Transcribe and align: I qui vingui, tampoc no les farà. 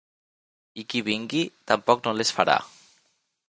I 0.83 0.85
qui 0.93 1.03
vingui, 1.11 1.43
tampoc 1.73 2.03
no 2.07 2.17
les 2.23 2.33
farà. 2.39 2.57